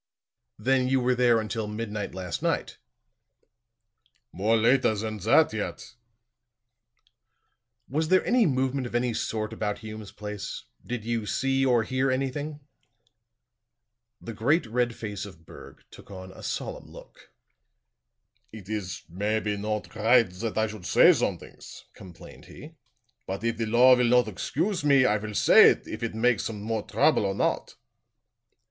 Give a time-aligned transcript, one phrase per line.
[0.57, 2.79] "Then you were there until midnight last night?"
[4.31, 5.93] "More later than that yet."
[7.87, 10.63] "Was there any movement of any sort about Hume's place?
[10.83, 12.61] Did you see or hear anything?"
[14.19, 17.31] The great red face of Berg took on a solemn look.
[18.51, 22.73] "It is maybe not ride that I should say somedings," complained he.
[23.27, 26.45] "But if the law will not excuse me, I will say it, if it makes
[26.45, 27.75] some more trouble or not."